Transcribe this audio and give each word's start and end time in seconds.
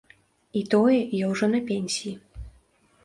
І 0.61 0.63
тое, 0.71 0.95
я 1.23 1.29
ўжо 1.33 1.45
на 1.53 1.59
пенсіі. 1.71 2.15